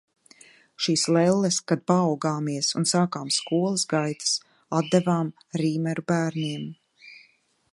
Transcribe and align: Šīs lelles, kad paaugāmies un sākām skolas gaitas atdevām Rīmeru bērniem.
Šīs 0.83 1.01
lelles, 1.15 1.59
kad 1.71 1.83
paaugāmies 1.91 2.69
un 2.81 2.87
sākām 2.93 3.29
skolas 3.35 3.83
gaitas 3.93 4.33
atdevām 4.79 5.31
Rīmeru 5.63 6.07
bērniem. 6.15 6.65